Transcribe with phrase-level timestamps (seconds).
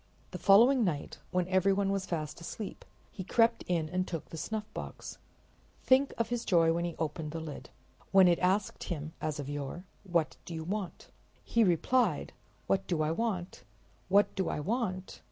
[0.31, 5.19] The following night, when everyone was fast asleep, he crept in and took the snuffbox.
[5.83, 7.69] Think of his joy as he opened the lid!
[8.09, 11.11] When it asked him, as of yore, "What do you want?"
[11.43, 12.33] he replied:
[12.65, 13.63] "What do I want?
[14.09, 15.19] What do I want?